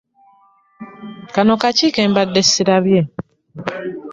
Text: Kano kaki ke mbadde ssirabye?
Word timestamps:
Kano 1.33 1.53
kaki 1.61 1.85
ke 1.95 2.01
mbadde 2.11 2.41
ssirabye? 2.47 2.99